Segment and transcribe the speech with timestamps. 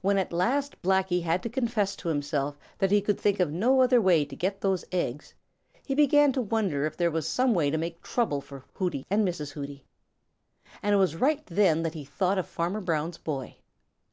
[0.00, 3.80] When at last Blacky had to confess to himself that he could think of no
[3.80, 5.34] other way to get those eggs,
[5.84, 9.26] he began to wonder if there was some way to make trouble for Hooty and
[9.26, 9.50] Mrs.
[9.54, 9.84] Hooty.
[10.84, 13.56] It was right then that he thought of Farmer Brown's boy.